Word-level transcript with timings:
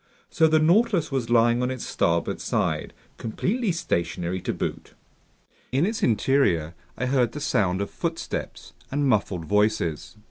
So 0.31 0.47
the 0.47 0.57
Nautilus 0.57 1.11
was 1.11 1.29
lying 1.29 1.61
on 1.61 1.69
its 1.69 1.85
starboard 1.85 2.41
side, 2.41 2.95
completely 3.19 3.71
stationary 3.71 4.41
to 4.41 4.51
boot. 4.51 4.95
In 5.71 5.85
its 5.85 6.01
interior 6.01 6.73
I 6.97 7.05
heard 7.05 7.33
the 7.33 7.39
sound 7.39 7.81
of 7.81 7.91
footsteps 7.91 8.73
and 8.91 9.07
muffled 9.07 9.45
voices. 9.45 10.17